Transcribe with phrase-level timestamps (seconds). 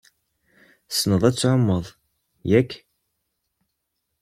[0.89, 1.85] Tessneḍ ad tɛummeḍ,
[2.49, 2.71] yak?